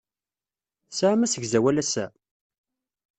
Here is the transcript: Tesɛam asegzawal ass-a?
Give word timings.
Tesɛam 0.89 1.21
asegzawal 1.25 1.81
ass-a? 1.83 2.05